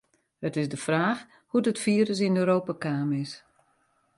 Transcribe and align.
It 0.47 0.53
is 0.61 0.69
de 0.71 0.77
fraach 0.85 1.21
hoe't 1.49 1.69
it 1.71 1.81
firus 1.83 2.23
yn 2.27 2.39
Europa 2.41 2.73
kaam 2.83 3.09
is. 3.23 3.33